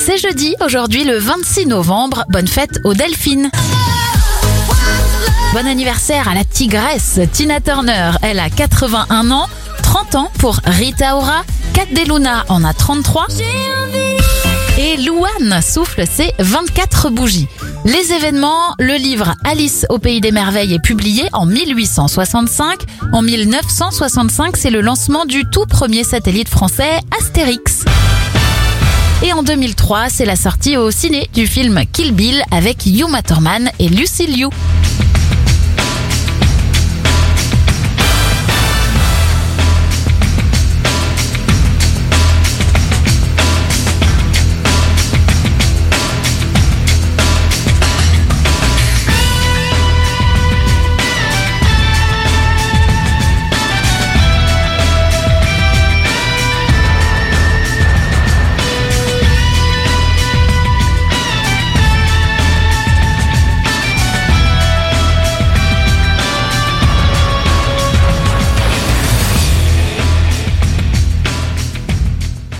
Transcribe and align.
C'est 0.00 0.16
jeudi, 0.16 0.56
aujourd'hui 0.64 1.04
le 1.04 1.18
26 1.18 1.66
novembre. 1.66 2.24
Bonne 2.30 2.48
fête 2.48 2.80
aux 2.84 2.94
Delphines. 2.94 3.50
Bon 5.52 5.66
anniversaire 5.66 6.26
à 6.26 6.34
la 6.34 6.42
tigresse 6.42 7.20
Tina 7.32 7.60
Turner. 7.60 8.12
Elle 8.22 8.38
a 8.38 8.48
81 8.48 9.30
ans. 9.30 9.46
30 9.82 10.14
ans 10.14 10.30
pour 10.38 10.58
Rita 10.64 11.16
Ora. 11.16 11.42
Kat 11.74 11.84
Deluna 11.94 12.46
en 12.48 12.64
a 12.64 12.72
33. 12.72 13.26
Et 14.78 14.96
Louane 14.96 15.60
souffle 15.60 16.04
ses 16.06 16.32
24 16.38 17.10
bougies. 17.10 17.46
Les 17.84 18.12
événements, 18.12 18.74
le 18.78 18.94
livre 18.94 19.34
Alice 19.44 19.84
au 19.90 19.98
pays 19.98 20.22
des 20.22 20.32
merveilles 20.32 20.74
est 20.74 20.82
publié 20.82 21.24
en 21.34 21.44
1865. 21.44 22.80
En 23.12 23.20
1965, 23.20 24.56
c'est 24.56 24.70
le 24.70 24.80
lancement 24.80 25.26
du 25.26 25.44
tout 25.44 25.66
premier 25.66 26.04
satellite 26.04 26.48
français 26.48 27.00
Astérix. 27.18 27.69
Et 29.22 29.34
en 29.34 29.42
2003, 29.42 30.08
c'est 30.08 30.24
la 30.24 30.34
sortie 30.34 30.78
au 30.78 30.90
ciné 30.90 31.28
du 31.34 31.46
film 31.46 31.82
Kill 31.92 32.12
Bill 32.12 32.42
avec 32.50 32.86
Hugh 32.86 33.06
Thurman 33.26 33.70
et 33.78 33.90
Lucy 33.90 34.26
Liu. 34.26 34.48